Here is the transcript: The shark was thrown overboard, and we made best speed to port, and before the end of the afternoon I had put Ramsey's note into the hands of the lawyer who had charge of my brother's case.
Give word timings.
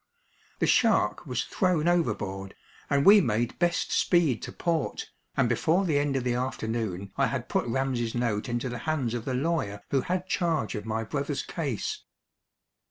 The 0.57 0.65
shark 0.65 1.27
was 1.27 1.43
thrown 1.43 1.87
overboard, 1.87 2.55
and 2.89 3.05
we 3.05 3.21
made 3.21 3.59
best 3.59 3.91
speed 3.91 4.41
to 4.41 4.51
port, 4.51 5.11
and 5.37 5.47
before 5.47 5.85
the 5.85 5.99
end 5.99 6.15
of 6.15 6.23
the 6.23 6.33
afternoon 6.33 7.13
I 7.17 7.27
had 7.27 7.47
put 7.49 7.67
Ramsey's 7.67 8.15
note 8.15 8.49
into 8.49 8.67
the 8.67 8.79
hands 8.89 9.13
of 9.13 9.25
the 9.25 9.35
lawyer 9.35 9.83
who 9.91 10.01
had 10.01 10.25
charge 10.25 10.73
of 10.73 10.87
my 10.87 11.03
brother's 11.03 11.43
case. 11.43 12.01